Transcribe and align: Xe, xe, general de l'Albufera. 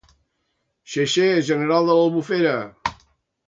Xe, 0.93 1.03
xe, 1.13 1.27
general 1.51 1.91
de 1.93 2.01
l'Albufera. 2.01 2.57